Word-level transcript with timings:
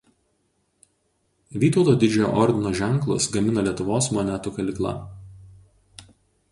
Vytauto 1.63 1.93
Didžiojo 2.05 2.31
ordino 2.47 2.73
ženklus 2.81 3.29
gamina 3.37 3.67
Lietuvos 3.69 4.11
monetų 4.19 4.55
kalykla. 4.59 4.97